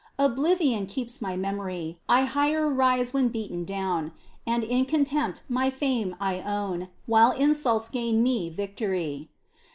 [0.17, 4.13] Obhvion keeps my memory; I higher rise when beaten down,
[4.47, 9.29] And in contempt my fame I own, While insults gain me victory.